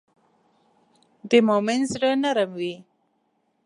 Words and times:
د 1.29 1.31
مؤمن 1.47 1.79
زړه 1.93 2.09
نرم 2.23 2.51
وي. 2.59 2.75